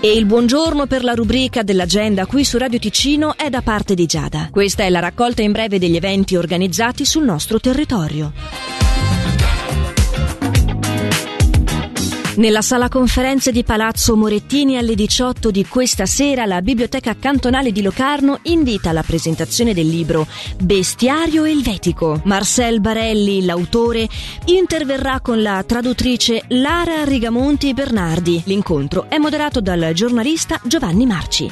[0.00, 4.06] E il buongiorno per la rubrica dell'agenda qui su Radio Ticino è da parte di
[4.06, 4.46] Giada.
[4.48, 8.77] Questa è la raccolta in breve degli eventi organizzati sul nostro territorio.
[12.38, 17.82] Nella sala conferenze di Palazzo Morettini alle 18 di questa sera la Biblioteca Cantonale di
[17.82, 20.24] Locarno invita alla presentazione del libro
[20.56, 22.20] Bestiario Elvetico.
[22.26, 24.08] Marcel Barelli, l'autore,
[24.44, 28.40] interverrà con la traduttrice Lara Rigamonti Bernardi.
[28.44, 31.50] L'incontro è moderato dal giornalista Giovanni Marci.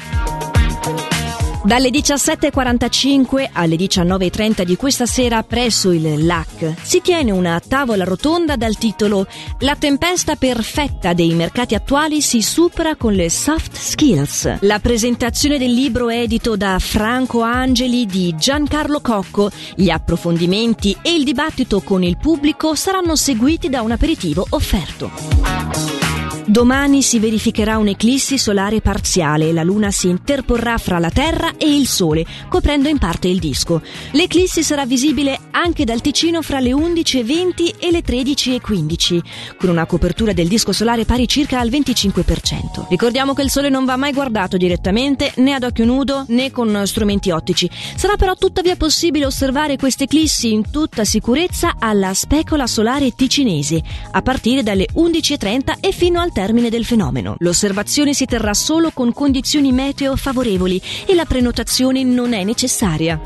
[1.67, 8.55] Dalle 17.45 alle 19.30 di questa sera presso il LAC si tiene una tavola rotonda
[8.55, 9.27] dal titolo
[9.59, 14.59] La tempesta perfetta dei mercati attuali si supera con le soft skills.
[14.61, 21.25] La presentazione del libro edito da Franco Angeli di Giancarlo Cocco, gli approfondimenti e il
[21.25, 26.07] dibattito con il pubblico saranno seguiti da un aperitivo offerto.
[26.49, 31.87] Domani si verificherà un'eclissi solare parziale la Luna si interporrà fra la Terra e il
[31.87, 33.81] Sole, coprendo in parte il disco.
[34.11, 39.19] L'eclissi sarà visibile anche dal Ticino fra le 11.20 e le 13.15,
[39.57, 42.87] con una copertura del disco solare pari circa al 25%.
[42.89, 46.83] Ricordiamo che il Sole non va mai guardato direttamente, né ad occhio nudo, né con
[46.85, 47.69] strumenti ottici.
[47.95, 54.21] Sarà però tuttavia possibile osservare queste eclissi in tutta sicurezza alla specola solare ticinese, a
[54.21, 57.35] partire dalle 11.30 e fino al termine del fenomeno.
[57.39, 63.21] L'osservazione si terrà solo con condizioni meteo favorevoli e la prenotazione non è necessaria.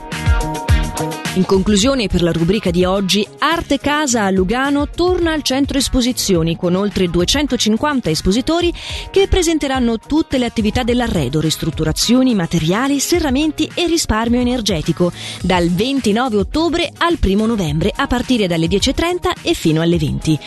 [1.35, 6.57] In conclusione, per la rubrica di oggi, Arte Casa a Lugano torna al centro esposizioni
[6.57, 8.73] con oltre 250 espositori
[9.09, 16.91] che presenteranno tutte le attività dell'arredo, ristrutturazioni, materiali, serramenti e risparmio energetico dal 29 ottobre
[16.97, 20.37] al 1 novembre a partire dalle 10.30 e fino alle 20.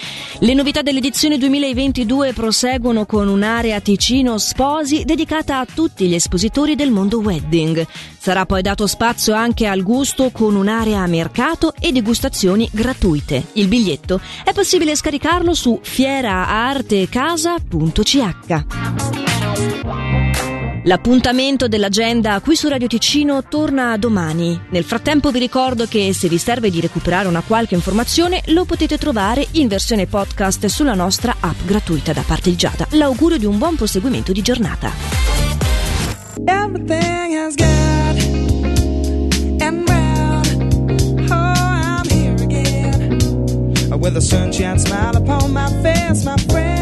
[0.40, 6.90] Le novità dell'edizione 2022 proseguono con un'area Ticino Sposi dedicata a tutti gli espositori del
[6.90, 7.86] mondo wedding.
[8.24, 13.48] Sarà poi dato spazio anche al gusto con un'area a mercato e degustazioni gratuite.
[13.52, 18.64] Il biglietto è possibile scaricarlo su fieraartecasa.ch.
[20.84, 24.58] L'appuntamento dell'agenda qui su Radio Ticino torna domani.
[24.70, 28.96] Nel frattempo vi ricordo che se vi serve di recuperare una qualche informazione lo potete
[28.96, 32.86] trovare in versione podcast sulla nostra app gratuita da parte di Giada.
[32.92, 34.90] L'augurio di un buon proseguimento di giornata.
[44.04, 46.73] With a sunshine smile upon my face, my friend.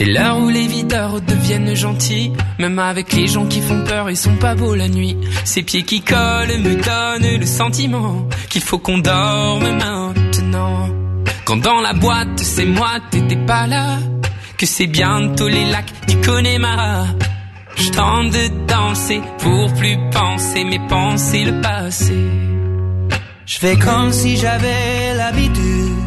[0.00, 2.32] C'est l'heure où les videurs deviennent gentils.
[2.58, 5.14] Même avec les gens qui font peur, ils sont pas beaux la nuit.
[5.44, 10.88] Ces pieds qui collent me donnent le sentiment qu'il faut qu'on dorme maintenant.
[11.44, 13.98] Quand dans la boîte, c'est moi, t'étais pas là.
[14.56, 17.04] Que c'est bientôt les lacs du Connemara.
[17.76, 22.16] Je de danser pour plus penser, mais penser le passé.
[23.44, 26.06] Je fais comme si j'avais l'habitude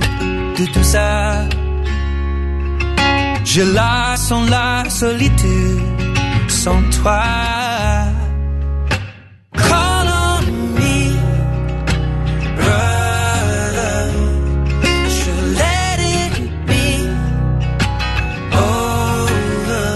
[0.58, 1.46] de tout ça.
[3.56, 5.80] Je la sens la solitude
[6.48, 7.22] sans toi.
[9.56, 11.16] Call on me,
[12.56, 14.10] brother.
[15.62, 16.34] Let it
[16.66, 16.88] be
[18.58, 19.88] over.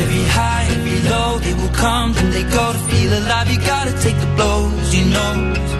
[0.00, 3.50] Every high, every low, they will come and they go to feel alive.
[3.50, 5.32] You gotta take the blows, you know.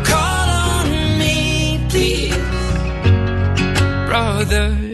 [0.03, 2.35] Call on me, please,
[4.09, 4.88] brother.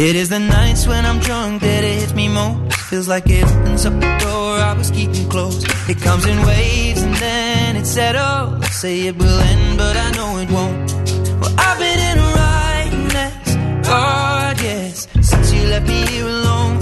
[0.00, 2.72] It is the nights when I'm drunk that it hits me most.
[2.88, 5.66] Feels like it opens up the door I was keeping closed.
[5.88, 8.62] It comes in waves and then it settles.
[8.62, 10.92] I say it will end, but I know it won't.
[11.40, 13.56] Well, I've been in a right mess.
[13.88, 16.76] God, yes, since you left me here alone.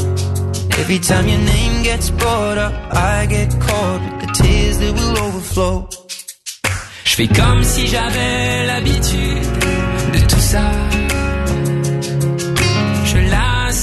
[0.83, 5.19] Every time your name gets brought up, I get caught with the tears that will
[5.25, 5.89] overflow.
[7.05, 9.49] Je fais comme si j'avais l'habitude
[10.13, 11.06] de tout ça.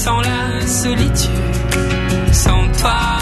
[0.04, 1.30] sans la solitude,
[2.30, 3.13] sans toi.